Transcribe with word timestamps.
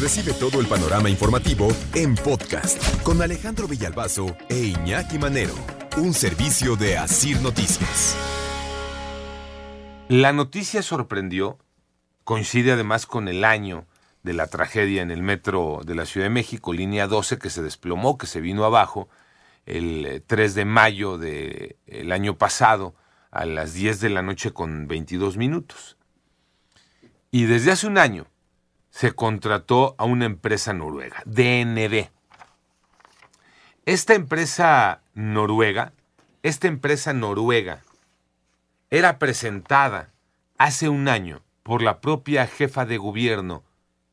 Recibe 0.00 0.32
todo 0.32 0.60
el 0.60 0.66
panorama 0.66 1.08
informativo 1.08 1.68
en 1.94 2.16
podcast 2.16 3.02
con 3.04 3.22
Alejandro 3.22 3.68
Villalbazo 3.68 4.36
e 4.48 4.56
Iñaki 4.56 5.20
Manero, 5.20 5.54
un 5.96 6.12
servicio 6.14 6.74
de 6.74 6.98
Asir 6.98 7.40
Noticias. 7.40 8.16
La 10.08 10.32
noticia 10.32 10.82
sorprendió, 10.82 11.58
coincide 12.24 12.72
además 12.72 13.06
con 13.06 13.28
el 13.28 13.44
año 13.44 13.86
de 14.24 14.32
la 14.32 14.48
tragedia 14.48 15.00
en 15.00 15.12
el 15.12 15.22
metro 15.22 15.80
de 15.86 15.94
la 15.94 16.06
Ciudad 16.06 16.26
de 16.26 16.30
México, 16.30 16.72
línea 16.72 17.06
12, 17.06 17.38
que 17.38 17.48
se 17.48 17.62
desplomó, 17.62 18.18
que 18.18 18.26
se 18.26 18.40
vino 18.40 18.64
abajo 18.64 19.08
el 19.64 20.24
3 20.26 20.50
eh, 20.50 20.54
de 20.56 20.64
mayo 20.64 21.18
del 21.18 22.10
año 22.10 22.36
pasado 22.36 22.96
a 23.30 23.44
las 23.44 23.74
10 23.74 24.00
de 24.00 24.10
la 24.10 24.22
noche 24.22 24.52
con 24.52 24.88
22 24.88 25.36
minutos. 25.36 25.96
Y 27.30 27.44
desde 27.44 27.70
hace 27.70 27.86
un 27.86 27.96
año 27.96 28.26
se 28.94 29.10
contrató 29.10 29.96
a 29.98 30.04
una 30.04 30.24
empresa 30.24 30.72
noruega, 30.72 31.20
DNB. 31.26 32.10
Esta 33.86 34.14
empresa 34.14 35.02
noruega, 35.14 35.92
esta 36.44 36.68
empresa 36.68 37.12
noruega 37.12 37.82
era 38.90 39.18
presentada 39.18 40.10
hace 40.58 40.88
un 40.88 41.08
año 41.08 41.42
por 41.64 41.82
la 41.82 42.00
propia 42.00 42.46
jefa 42.46 42.86
de 42.86 42.98
gobierno 42.98 43.64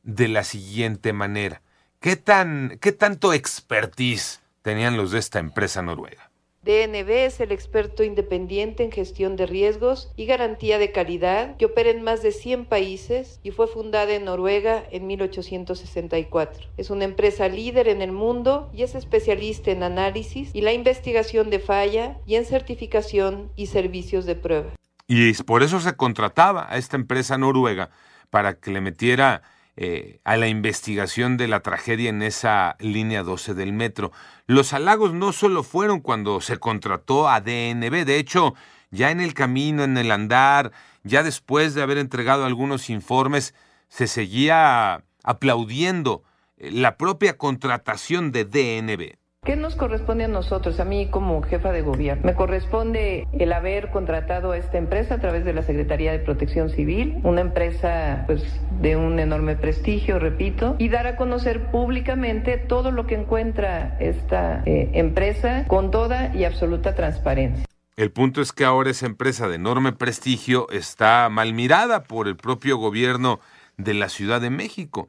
de 0.02 0.26
la 0.26 0.42
siguiente 0.42 1.12
manera. 1.12 1.62
¿Qué, 2.00 2.16
tan, 2.16 2.76
qué 2.80 2.90
tanto 2.90 3.32
expertise 3.32 4.40
tenían 4.62 4.96
los 4.96 5.12
de 5.12 5.20
esta 5.20 5.38
empresa 5.38 5.82
noruega? 5.82 6.31
DNB 6.64 7.10
es 7.26 7.40
el 7.40 7.50
experto 7.50 8.04
independiente 8.04 8.84
en 8.84 8.92
gestión 8.92 9.34
de 9.34 9.46
riesgos 9.46 10.12
y 10.14 10.26
garantía 10.26 10.78
de 10.78 10.92
calidad 10.92 11.56
que 11.56 11.64
opera 11.64 11.90
en 11.90 12.02
más 12.02 12.22
de 12.22 12.30
100 12.30 12.66
países 12.66 13.40
y 13.42 13.50
fue 13.50 13.66
fundada 13.66 14.12
en 14.14 14.26
Noruega 14.26 14.84
en 14.92 15.08
1864. 15.08 16.68
Es 16.76 16.90
una 16.90 17.04
empresa 17.04 17.48
líder 17.48 17.88
en 17.88 18.00
el 18.00 18.12
mundo 18.12 18.70
y 18.72 18.84
es 18.84 18.94
especialista 18.94 19.72
en 19.72 19.82
análisis 19.82 20.50
y 20.54 20.60
la 20.60 20.72
investigación 20.72 21.50
de 21.50 21.58
falla 21.58 22.18
y 22.26 22.36
en 22.36 22.44
certificación 22.44 23.50
y 23.56 23.66
servicios 23.66 24.24
de 24.24 24.36
prueba. 24.36 24.70
Y 25.08 25.32
por 25.42 25.64
eso 25.64 25.80
se 25.80 25.96
contrataba 25.96 26.68
a 26.70 26.78
esta 26.78 26.96
empresa 26.96 27.38
noruega 27.38 27.90
para 28.30 28.54
que 28.54 28.70
le 28.70 28.80
metiera 28.80 29.42
eh, 29.76 30.20
a 30.24 30.36
la 30.36 30.48
investigación 30.48 31.36
de 31.36 31.48
la 31.48 31.60
tragedia 31.60 32.10
en 32.10 32.22
esa 32.22 32.76
línea 32.78 33.22
12 33.22 33.54
del 33.54 33.72
metro. 33.72 34.12
Los 34.46 34.72
halagos 34.72 35.14
no 35.14 35.32
solo 35.32 35.62
fueron 35.62 36.00
cuando 36.00 36.40
se 36.40 36.58
contrató 36.58 37.28
a 37.28 37.40
DNB, 37.40 38.04
de 38.04 38.18
hecho, 38.18 38.54
ya 38.90 39.10
en 39.10 39.20
el 39.20 39.32
camino, 39.32 39.82
en 39.84 39.96
el 39.96 40.10
andar, 40.10 40.72
ya 41.04 41.22
después 41.22 41.74
de 41.74 41.82
haber 41.82 41.98
entregado 41.98 42.44
algunos 42.44 42.90
informes, 42.90 43.54
se 43.88 44.06
seguía 44.06 45.04
aplaudiendo 45.22 46.22
la 46.58 46.96
propia 46.96 47.38
contratación 47.38 48.30
de 48.30 48.44
DNB. 48.44 49.21
¿Qué 49.44 49.56
nos 49.56 49.74
corresponde 49.74 50.22
a 50.22 50.28
nosotros, 50.28 50.78
a 50.78 50.84
mí 50.84 51.08
como 51.10 51.42
jefa 51.42 51.72
de 51.72 51.82
gobierno? 51.82 52.22
Me 52.24 52.36
corresponde 52.36 53.26
el 53.32 53.52
haber 53.52 53.90
contratado 53.90 54.52
a 54.52 54.56
esta 54.56 54.78
empresa 54.78 55.14
a 55.16 55.20
través 55.20 55.44
de 55.44 55.52
la 55.52 55.64
Secretaría 55.64 56.12
de 56.12 56.20
Protección 56.20 56.70
Civil, 56.70 57.18
una 57.24 57.40
empresa 57.40 58.22
pues 58.28 58.44
de 58.80 58.94
un 58.94 59.18
enorme 59.18 59.56
prestigio, 59.56 60.20
repito, 60.20 60.76
y 60.78 60.90
dar 60.90 61.08
a 61.08 61.16
conocer 61.16 61.72
públicamente 61.72 62.56
todo 62.56 62.92
lo 62.92 63.08
que 63.08 63.16
encuentra 63.16 63.96
esta 63.98 64.62
eh, 64.64 64.90
empresa 64.94 65.64
con 65.66 65.90
toda 65.90 66.32
y 66.36 66.44
absoluta 66.44 66.94
transparencia. 66.94 67.66
El 67.96 68.12
punto 68.12 68.42
es 68.42 68.52
que 68.52 68.64
ahora 68.64 68.90
esa 68.90 69.06
empresa 69.06 69.48
de 69.48 69.56
enorme 69.56 69.90
prestigio 69.90 70.70
está 70.70 71.28
mal 71.30 71.52
mirada 71.52 72.04
por 72.04 72.28
el 72.28 72.36
propio 72.36 72.76
gobierno 72.76 73.40
de 73.76 73.94
la 73.94 74.08
Ciudad 74.08 74.40
de 74.40 74.50
México. 74.50 75.08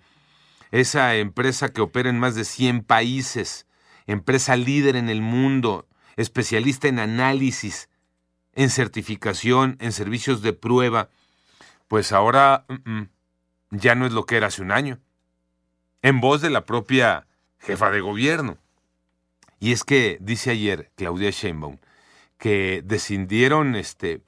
Esa 0.72 1.18
empresa 1.18 1.70
que 1.70 1.82
opera 1.82 2.10
en 2.10 2.18
más 2.18 2.34
de 2.34 2.46
100 2.46 2.82
países, 2.82 3.68
empresa 4.08 4.56
líder 4.56 4.96
en 4.96 5.10
el 5.10 5.22
mundo, 5.22 5.88
especialista 6.16 6.88
en 6.88 7.00
análisis, 7.00 7.90
en 8.54 8.70
certificación, 8.70 9.78
en 9.80 9.92
servicios 9.92 10.42
de 10.42 10.54
prueba, 10.54 11.10
pues 11.88 12.12
ahora 12.12 12.66
mm, 12.68 12.92
mm, 12.92 13.10
ya 13.72 13.96
no 13.96 14.06
es 14.06 14.14
lo 14.14 14.26
que 14.26 14.38
era 14.38 14.48
hace 14.48 14.62
un 14.62 14.72
año. 14.72 15.00
En 16.02 16.22
voz 16.22 16.42
de 16.42 16.50
la 16.50 16.66
propia 16.66 17.28
jefa 17.60 17.90
de 17.92 18.02
gobierno. 18.02 18.58
Y 19.60 19.72
es 19.72 19.84
que 19.84 20.18
dice 20.20 20.52
ayer 20.52 20.92
Claudia 20.96 21.30
Sheinbaum 21.30 21.78
que 22.38 22.82
decidieron 22.84 23.76
este 23.76 24.22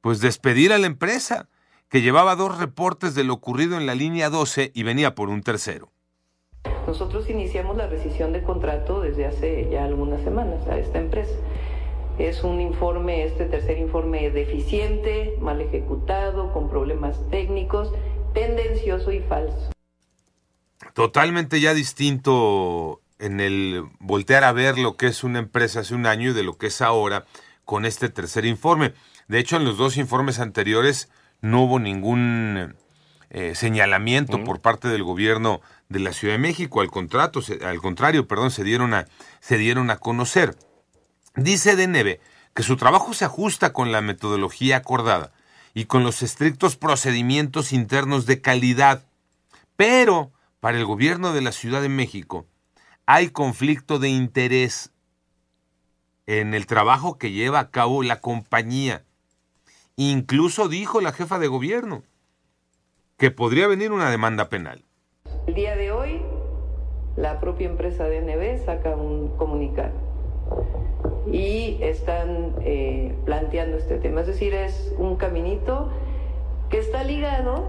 pues 0.00 0.18
despedir 0.20 0.72
a 0.72 0.78
la 0.78 0.88
empresa 0.88 1.48
que 1.88 2.02
llevaba 2.02 2.34
dos 2.34 2.58
reportes 2.58 3.14
de 3.14 3.22
lo 3.22 3.34
ocurrido 3.34 3.76
en 3.76 3.86
la 3.86 3.94
línea 3.94 4.28
12 4.28 4.72
y 4.74 4.82
venía 4.82 5.14
por 5.14 5.28
un 5.28 5.42
tercero. 5.42 5.92
Nosotros 6.90 7.30
iniciamos 7.30 7.76
la 7.76 7.86
rescisión 7.86 8.32
de 8.32 8.42
contrato 8.42 9.00
desde 9.00 9.24
hace 9.24 9.68
ya 9.70 9.84
algunas 9.84 10.24
semanas 10.24 10.66
a 10.66 10.76
esta 10.76 10.98
empresa. 10.98 11.36
Es 12.18 12.42
un 12.42 12.60
informe, 12.60 13.22
este 13.22 13.44
tercer 13.44 13.78
informe 13.78 14.28
deficiente, 14.32 15.38
mal 15.40 15.60
ejecutado, 15.60 16.52
con 16.52 16.68
problemas 16.68 17.16
técnicos, 17.30 17.92
tendencioso 18.34 19.12
y 19.12 19.20
falso. 19.20 19.70
Totalmente 20.92 21.60
ya 21.60 21.74
distinto 21.74 23.00
en 23.20 23.38
el 23.38 23.84
voltear 24.00 24.42
a 24.42 24.50
ver 24.50 24.76
lo 24.76 24.96
que 24.96 25.06
es 25.06 25.22
una 25.22 25.38
empresa 25.38 25.80
hace 25.80 25.94
un 25.94 26.06
año 26.06 26.30
y 26.30 26.32
de 26.32 26.42
lo 26.42 26.58
que 26.58 26.66
es 26.66 26.82
ahora 26.82 27.24
con 27.64 27.86
este 27.86 28.08
tercer 28.08 28.44
informe. 28.46 28.94
De 29.28 29.38
hecho, 29.38 29.58
en 29.58 29.64
los 29.64 29.78
dos 29.78 29.96
informes 29.96 30.40
anteriores 30.40 31.08
no 31.40 31.62
hubo 31.62 31.78
ningún 31.78 32.74
eh, 33.30 33.54
señalamiento 33.54 34.42
por 34.42 34.60
parte 34.60 34.88
del 34.88 35.04
gobierno 35.04 35.60
de 35.88 36.00
la 36.00 36.12
Ciudad 36.12 36.34
de 36.34 36.38
México. 36.38 36.80
Al, 36.80 36.90
contrato, 36.90 37.40
al 37.64 37.80
contrario, 37.80 38.26
perdón, 38.26 38.50
se 38.50 38.64
dieron, 38.64 38.92
a, 38.92 39.06
se 39.40 39.56
dieron 39.56 39.90
a 39.90 39.98
conocer. 39.98 40.56
Dice 41.36 41.76
Deneve 41.76 42.20
que 42.54 42.64
su 42.64 42.76
trabajo 42.76 43.14
se 43.14 43.24
ajusta 43.24 43.72
con 43.72 43.92
la 43.92 44.00
metodología 44.00 44.78
acordada 44.78 45.32
y 45.74 45.84
con 45.84 46.02
los 46.02 46.22
estrictos 46.22 46.76
procedimientos 46.76 47.72
internos 47.72 48.26
de 48.26 48.40
calidad. 48.40 49.04
Pero 49.76 50.32
para 50.58 50.76
el 50.76 50.84
gobierno 50.84 51.32
de 51.32 51.40
la 51.40 51.52
Ciudad 51.52 51.82
de 51.82 51.88
México 51.88 52.46
hay 53.06 53.30
conflicto 53.30 54.00
de 54.00 54.08
interés 54.08 54.90
en 56.26 56.54
el 56.54 56.66
trabajo 56.66 57.16
que 57.16 57.30
lleva 57.30 57.60
a 57.60 57.70
cabo 57.70 58.02
la 58.02 58.20
compañía. 58.20 59.04
Incluso 59.94 60.68
dijo 60.68 61.00
la 61.00 61.12
jefa 61.12 61.38
de 61.38 61.46
gobierno 61.46 62.02
que 63.20 63.30
podría 63.30 63.68
venir 63.68 63.92
una 63.92 64.10
demanda 64.10 64.48
penal. 64.48 64.82
El 65.46 65.52
día 65.52 65.76
de 65.76 65.92
hoy, 65.92 66.22
la 67.18 67.38
propia 67.38 67.68
empresa 67.68 68.08
DNB 68.08 68.64
saca 68.64 68.96
un 68.96 69.36
comunicado 69.36 69.92
y 71.30 71.76
están 71.82 72.54
eh, 72.64 73.14
planteando 73.26 73.76
este 73.76 73.98
tema. 73.98 74.22
Es 74.22 74.26
decir, 74.26 74.54
es 74.54 74.94
un 74.96 75.16
caminito 75.16 75.92
que 76.70 76.78
está 76.78 77.04
ligado 77.04 77.68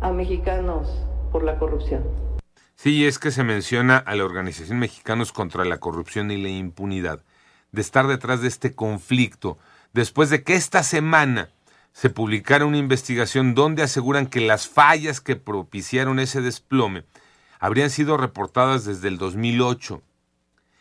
a 0.00 0.10
mexicanos 0.10 1.06
por 1.30 1.44
la 1.44 1.56
corrupción. 1.60 2.02
Sí, 2.74 3.06
es 3.06 3.20
que 3.20 3.30
se 3.30 3.44
menciona 3.44 3.98
a 3.98 4.16
la 4.16 4.24
Organización 4.24 4.80
Mexicanos 4.80 5.30
contra 5.30 5.64
la 5.64 5.78
Corrupción 5.78 6.32
y 6.32 6.42
la 6.42 6.48
Impunidad, 6.48 7.22
de 7.70 7.80
estar 7.80 8.08
detrás 8.08 8.42
de 8.42 8.48
este 8.48 8.74
conflicto, 8.74 9.56
después 9.92 10.30
de 10.30 10.42
que 10.42 10.54
esta 10.54 10.82
semana 10.82 11.50
se 11.94 12.10
publicara 12.10 12.66
una 12.66 12.76
investigación 12.76 13.54
donde 13.54 13.84
aseguran 13.84 14.26
que 14.26 14.40
las 14.40 14.68
fallas 14.68 15.20
que 15.20 15.36
propiciaron 15.36 16.18
ese 16.18 16.42
desplome 16.42 17.04
habrían 17.60 17.88
sido 17.88 18.16
reportadas 18.16 18.84
desde 18.84 19.06
el 19.06 19.16
2008. 19.16 20.02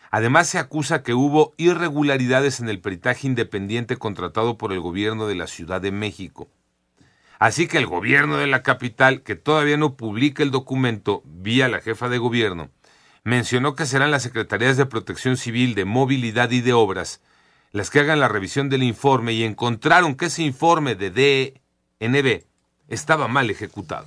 Además 0.10 0.50
se 0.50 0.58
acusa 0.58 1.04
que 1.04 1.14
hubo 1.14 1.54
irregularidades 1.58 2.60
en 2.60 2.68
el 2.68 2.82
peritaje 2.82 3.28
independiente 3.28 3.96
contratado 3.96 4.58
por 4.58 4.74
el 4.74 4.80
gobierno 4.80 5.28
de 5.28 5.36
la 5.36 5.46
Ciudad 5.46 5.80
de 5.82 5.92
México. 5.92 6.50
Así 7.38 7.68
que 7.68 7.78
el 7.78 7.86
gobierno 7.86 8.38
de 8.38 8.48
la 8.48 8.64
capital, 8.64 9.22
que 9.22 9.36
todavía 9.36 9.78
no 9.78 9.96
publica 9.96 10.42
el 10.42 10.50
documento 10.50 11.22
vía 11.26 11.68
la 11.68 11.80
jefa 11.82 12.10
de 12.10 12.18
gobierno, 12.18 12.72
mencionó 13.24 13.76
que 13.76 13.86
serán 13.86 14.10
las 14.10 14.24
Secretarías 14.24 14.78
de 14.78 14.88
Protección 14.88 15.38
Civil, 15.38 15.76
de 15.76 15.86
Movilidad 15.86 16.50
y 16.50 16.62
de 16.62 16.74
Obras 16.74 17.22
las 17.74 17.90
que 17.90 18.00
hagan 18.00 18.20
la 18.20 18.28
revisión 18.28 18.70
del 18.70 18.84
informe 18.84 19.34
y 19.34 19.44
encontraron 19.44 20.16
que 20.16 20.28
ese 20.28 20.44
informe 20.44 20.94
de 20.96 21.10
DNB 22.00 22.44
estaba 22.88 23.28
mal 23.28 23.50
ejecutado. 23.50 24.06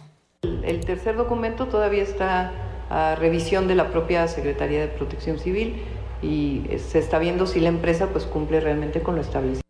El 0.63 0.85
tercer 0.85 1.17
documento 1.17 1.67
todavía 1.67 2.05
está 2.05 2.53
a 2.89 3.17
revisión 3.17 3.67
de 3.67 3.75
la 3.75 3.91
propia 3.91 4.29
Secretaría 4.29 4.81
de 4.81 4.87
Protección 4.87 5.41
Civil 5.41 5.83
y 6.23 6.63
se 6.79 7.01
está 7.01 7.19
viendo 7.19 7.47
si 7.47 7.59
la 7.59 7.69
empresa 7.69 8.09
pues 8.11 8.25
cumple 8.25 8.61
realmente 8.61 9.03
con 9.03 9.17
lo 9.17 9.23
establecido. 9.23 9.63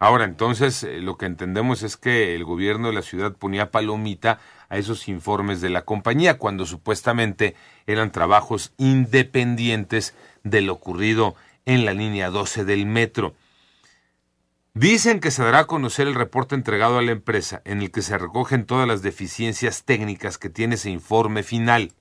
Ahora, 0.00 0.24
entonces, 0.24 0.82
eh, 0.82 1.00
lo 1.00 1.16
que 1.16 1.26
entendemos 1.26 1.82
es 1.82 1.96
que 1.96 2.34
el 2.34 2.44
gobierno 2.44 2.88
de 2.88 2.94
la 2.94 3.02
ciudad 3.02 3.34
ponía 3.36 3.70
palomita 3.70 4.40
a 4.70 4.78
esos 4.78 5.08
informes 5.08 5.60
de 5.60 5.68
la 5.68 5.82
compañía 5.82 6.38
cuando 6.38 6.66
supuestamente 6.66 7.54
eran 7.86 8.10
trabajos 8.10 8.72
independientes 8.78 10.16
de 10.42 10.62
lo 10.62 10.72
ocurrido 10.72 11.36
en 11.70 11.84
la 11.84 11.94
línea 11.94 12.30
12 12.30 12.64
del 12.64 12.84
metro. 12.84 13.34
Dicen 14.74 15.20
que 15.20 15.30
se 15.30 15.42
dará 15.44 15.60
a 15.60 15.66
conocer 15.66 16.08
el 16.08 16.14
reporte 16.14 16.56
entregado 16.56 16.98
a 16.98 17.02
la 17.02 17.12
empresa 17.12 17.62
en 17.64 17.80
el 17.80 17.90
que 17.90 18.02
se 18.02 18.18
recogen 18.18 18.66
todas 18.66 18.88
las 18.88 19.02
deficiencias 19.02 19.84
técnicas 19.84 20.36
que 20.36 20.50
tiene 20.50 20.74
ese 20.74 20.90
informe 20.90 21.42
final. 21.42 21.92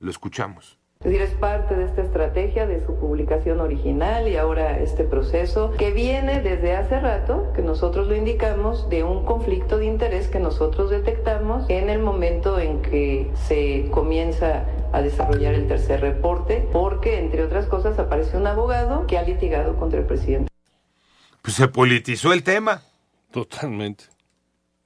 Lo 0.00 0.10
escuchamos. 0.10 0.81
Es 1.02 1.10
decir, 1.10 1.22
es 1.22 1.34
parte 1.34 1.74
de 1.74 1.86
esta 1.86 2.02
estrategia 2.02 2.64
de 2.68 2.86
su 2.86 2.94
publicación 2.94 3.58
original 3.58 4.28
y 4.28 4.36
ahora 4.36 4.78
este 4.78 5.02
proceso 5.02 5.72
que 5.76 5.90
viene 5.90 6.40
desde 6.40 6.76
hace 6.76 7.00
rato, 7.00 7.52
que 7.56 7.62
nosotros 7.62 8.06
lo 8.06 8.14
indicamos, 8.14 8.88
de 8.88 9.02
un 9.02 9.24
conflicto 9.24 9.78
de 9.78 9.86
interés 9.86 10.28
que 10.28 10.38
nosotros 10.38 10.90
detectamos 10.90 11.68
en 11.68 11.90
el 11.90 11.98
momento 11.98 12.60
en 12.60 12.82
que 12.82 13.28
se 13.34 13.90
comienza 13.90 14.64
a 14.92 15.02
desarrollar 15.02 15.54
el 15.54 15.66
tercer 15.66 16.00
reporte, 16.00 16.68
porque 16.72 17.18
entre 17.18 17.42
otras 17.42 17.66
cosas 17.66 17.98
aparece 17.98 18.36
un 18.36 18.46
abogado 18.46 19.04
que 19.08 19.18
ha 19.18 19.22
litigado 19.22 19.74
contra 19.74 19.98
el 19.98 20.06
presidente. 20.06 20.52
Pues 21.42 21.56
se 21.56 21.66
politizó 21.66 22.32
el 22.32 22.44
tema. 22.44 22.80
Totalmente. 23.32 24.04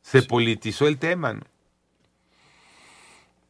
Se 0.01 0.23
politizó 0.23 0.89
el 0.89 0.97
tema, 0.97 1.35
¿no? 1.35 1.56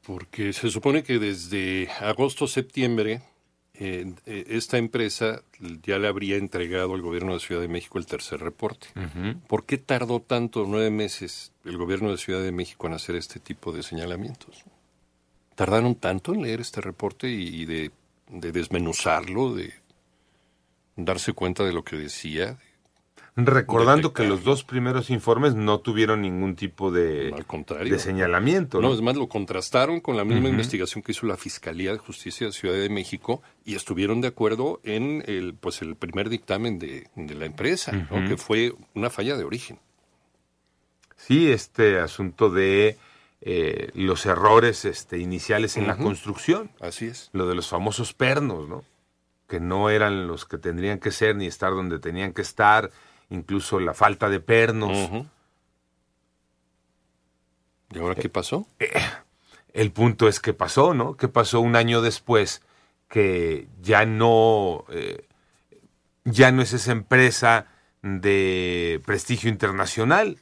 Porque 0.07 0.53
se 0.53 0.71
supone 0.71 1.03
que 1.03 1.19
desde 1.19 1.89
agosto-septiembre 2.01 3.23
eh, 3.75 4.15
eh, 4.25 4.45
esta 4.49 4.79
empresa 4.79 5.43
ya 5.83 5.99
le 5.99 6.07
habría 6.07 6.37
entregado 6.37 6.95
al 6.95 7.03
gobierno 7.03 7.35
de 7.35 7.41
Ciudad 7.41 7.61
de 7.61 7.69
México 7.69 7.99
el 7.99 8.07
tercer 8.07 8.41
reporte. 8.41 8.89
¿Por 9.49 9.67
qué 9.67 9.79
tardó 9.79 10.21
tanto, 10.21 10.65
nueve 10.67 10.91
meses, 10.91 11.53
el 11.65 11.77
gobierno 11.77 12.11
de 12.11 12.19
Ciudad 12.19 12.43
de 12.43 12.53
México 12.53 12.87
en 12.87 12.95
hacer 12.95 13.17
este 13.17 13.41
tipo 13.41 13.73
de 13.73 13.83
señalamientos? 13.83 14.65
¿Tardaron 15.57 15.97
tanto 15.97 16.35
en 16.35 16.43
leer 16.43 16.61
este 16.61 16.81
reporte 16.81 17.29
y 17.29 17.65
de, 17.65 17.91
de 18.31 18.53
desmenuzarlo, 18.53 19.55
de 19.55 19.75
darse 20.95 21.33
cuenta 21.33 21.65
de 21.65 21.73
lo 21.73 21.85
que 21.85 21.97
decía, 21.97 22.59
Recordando 23.39 24.15
que 24.15 24.27
los 24.27 24.45
dos 24.45 24.65
primeros 24.65 25.11
informes 25.11 25.55
no 25.55 25.81
tuvieron 25.81 26.23
ningún 26.23 26.57
tipo 26.57 26.91
de, 26.91 27.33
Al 27.37 27.45
contrario. 27.45 27.93
de 27.93 27.99
señalamiento. 27.99 28.81
No, 28.81 28.89
¿no? 28.89 28.95
es 28.95 29.03
más, 29.03 29.15
lo 29.15 29.29
contrastaron 29.29 30.01
con 30.01 30.17
la 30.17 30.25
misma 30.25 30.49
investigación 30.49 31.03
que 31.03 31.13
hizo 31.13 31.27
la 31.27 31.37
Fiscalía 31.37 31.93
de 31.93 31.99
Justicia 31.99 32.47
de 32.47 32.53
Ciudad 32.55 32.77
de 32.77 32.89
México 32.89 33.43
y 33.67 33.75
estuvieron 33.75 34.23
de 34.23 34.29
acuerdo 34.29 34.81
en 34.85 35.23
el, 35.27 35.53
pues, 35.55 35.83
el 35.83 35.97
primer 35.97 36.31
dictamen 36.31 36.79
de, 36.79 37.09
de 37.15 37.35
la 37.35 37.45
empresa, 37.45 37.93
¿no? 38.11 38.27
Que 38.27 38.39
fue 38.39 38.73
una 38.95 39.11
falla 39.11 39.37
de 39.37 39.45
origen. 39.45 39.79
Sí, 41.17 41.51
este 41.51 41.99
asunto 41.99 42.49
de 42.51 42.97
eh, 43.43 43.91
los 43.95 44.25
errores 44.25 44.85
este, 44.87 45.19
iniciales 45.19 45.77
en 45.77 45.87
la 45.87 45.97
construcción, 45.97 46.71
Así 46.81 47.07
es. 47.07 47.29
lo 47.33 47.47
de 47.47 47.55
los 47.55 47.69
famosos 47.69 48.15
pernos, 48.15 48.67
¿no? 48.69 48.83
Que 49.47 49.61
no 49.61 49.91
eran 49.91 50.27
los 50.27 50.47
que 50.47 50.57
tendrían 50.59 50.99
que 50.99 51.11
ser 51.11 51.37
ni 51.37 51.47
estar 51.47 51.73
donde 51.73 51.99
tenían 51.99 52.33
que 52.33 52.43
estar, 52.43 52.91
incluso 53.31 53.81
la 53.81 53.95
falta 53.95 54.29
de 54.29 54.41
pernos. 54.41 55.11
¿Y 57.91 57.99
ahora 57.99 58.15
qué 58.15 58.29
pasó? 58.29 58.67
El 59.73 59.93
punto 59.93 60.29
es 60.29 60.41
que 60.41 60.55
pasó, 60.55 60.95
¿no? 60.95 61.17
¿Qué 61.17 61.29
pasó 61.29 61.61
un 61.61 61.77
año 61.77 62.01
después 62.01 62.63
que 63.09 63.69
ya 63.81 64.07
no, 64.07 64.85
eh, 64.91 65.27
ya 66.25 66.51
no 66.51 66.63
es 66.63 66.73
esa 66.73 66.93
empresa 66.93 67.67
de 68.03 69.01
prestigio 69.05 69.51
internacional? 69.51 70.39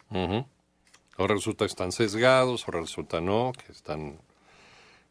Ahora 1.17 1.35
resulta 1.35 1.65
que 1.65 1.71
están 1.71 1.93
sesgados, 1.93 2.65
ahora 2.67 2.81
resulta 2.81 3.21
no, 3.21 3.53
que 3.53 3.73
están 3.73 4.19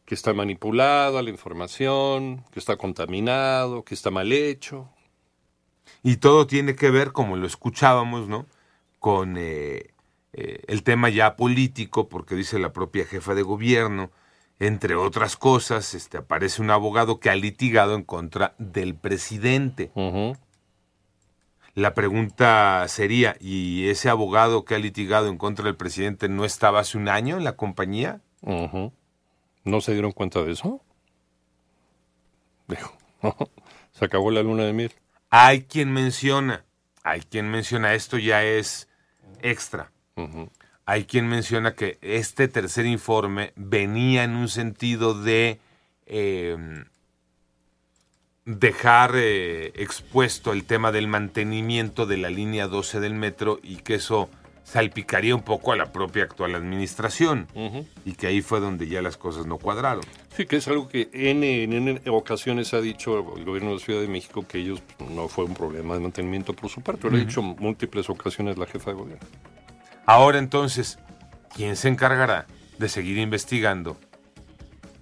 que 0.05 0.15
está 0.15 0.33
manipulada 0.33 1.21
la 1.21 1.29
información, 1.29 2.43
que 2.51 2.59
está 2.59 2.75
contaminado, 2.75 3.83
que 3.83 3.93
está 3.93 4.11
mal 4.11 4.31
hecho. 4.31 4.89
Y 6.03 6.17
todo 6.17 6.47
tiene 6.47 6.75
que 6.75 6.91
ver, 6.91 7.11
como 7.11 7.37
lo 7.37 7.47
escuchábamos, 7.47 8.27
¿no? 8.27 8.45
Con 8.99 9.35
eh, 9.37 9.93
eh, 10.33 10.63
el 10.67 10.83
tema 10.83 11.09
ya 11.09 11.35
político, 11.35 12.09
porque 12.09 12.35
dice 12.35 12.59
la 12.59 12.73
propia 12.73 13.05
jefa 13.05 13.35
de 13.35 13.43
gobierno, 13.43 14.11
entre 14.59 14.95
otras 14.95 15.37
cosas, 15.37 15.93
este, 15.93 16.17
aparece 16.17 16.61
un 16.61 16.71
abogado 16.71 17.19
que 17.19 17.29
ha 17.29 17.35
litigado 17.35 17.95
en 17.95 18.03
contra 18.03 18.55
del 18.57 18.95
presidente. 18.95 19.91
La 21.75 21.93
pregunta 21.93 22.85
sería, 22.87 23.35
¿y 23.39 23.89
ese 23.89 24.09
abogado 24.09 24.63
que 24.63 24.75
ha 24.75 24.79
litigado 24.79 25.27
en 25.27 25.37
contra 25.37 25.65
del 25.65 25.75
presidente 25.75 26.29
no 26.29 26.45
estaba 26.45 26.79
hace 26.79 26.97
un 26.97 27.09
año 27.09 27.37
en 27.37 27.43
la 27.43 27.55
compañía? 27.55 28.21
¿No 29.63 29.81
se 29.81 29.93
dieron 29.93 30.11
cuenta 30.11 30.43
de 30.43 30.51
eso? 30.51 30.81
Dijo, 32.67 32.93
se 33.91 34.05
acabó 34.05 34.29
la 34.31 34.43
luna 34.43 34.63
de 34.63 34.73
miel. 34.73 34.91
Hay 35.35 35.63
quien 35.63 35.91
menciona, 35.91 36.63
hay 37.01 37.21
quien 37.21 37.49
menciona, 37.49 37.95
esto 37.95 38.19
ya 38.19 38.43
es 38.43 38.87
extra. 39.41 39.91
Hay 40.85 41.05
quien 41.05 41.27
menciona 41.27 41.73
que 41.73 41.97
este 42.01 42.47
tercer 42.47 42.85
informe 42.85 43.51
venía 43.55 44.25
en 44.25 44.35
un 44.35 44.47
sentido 44.47 45.19
de 45.19 45.59
eh, 46.05 46.85
dejar 48.45 49.13
eh, 49.15 49.73
expuesto 49.75 50.53
el 50.53 50.65
tema 50.65 50.91
del 50.91 51.07
mantenimiento 51.07 52.05
de 52.05 52.17
la 52.17 52.29
línea 52.29 52.67
12 52.67 52.99
del 52.99 53.15
metro 53.15 53.59
y 53.63 53.77
que 53.77 53.95
eso 53.95 54.29
salpicaría 54.63 55.35
un 55.35 55.41
poco 55.41 55.71
a 55.71 55.75
la 55.75 55.91
propia 55.91 56.23
actual 56.23 56.55
administración 56.55 57.47
y 58.05 58.13
que 58.13 58.27
ahí 58.27 58.41
fue 58.41 58.59
donde 58.59 58.87
ya 58.87 59.01
las 59.01 59.17
cosas 59.17 59.45
no 59.45 59.57
cuadraron. 59.57 60.03
Sí, 60.35 60.45
que 60.45 60.57
es 60.57 60.67
algo 60.67 60.87
que 60.87 61.09
en, 61.13 61.43
en, 61.43 61.87
en 61.87 62.01
ocasiones 62.07 62.73
ha 62.73 62.81
dicho 62.81 63.17
el 63.37 63.45
gobierno 63.45 63.73
de 63.73 63.79
Ciudad 63.79 64.01
de 64.01 64.07
México 64.07 64.45
que 64.47 64.59
ellos 64.59 64.81
pues, 64.97 65.09
no 65.09 65.27
fue 65.27 65.45
un 65.45 65.53
problema 65.53 65.93
de 65.93 65.99
mantenimiento 65.99 66.53
por 66.53 66.69
su 66.69 66.81
parte. 66.81 67.09
Lo 67.09 67.17
ha 67.17 67.19
dicho 67.19 67.41
múltiples 67.41 68.09
ocasiones 68.09 68.57
la 68.57 68.65
jefa 68.65 68.91
de 68.91 68.97
gobierno. 68.97 69.27
Ahora 70.05 70.39
entonces, 70.39 70.97
¿quién 71.55 71.75
se 71.75 71.87
encargará 71.89 72.47
de 72.77 72.89
seguir 72.89 73.17
investigando 73.17 73.97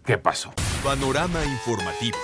qué 0.06 0.18
pasó? 0.18 0.54
Panorama 0.84 1.40
informativo. 1.46 2.18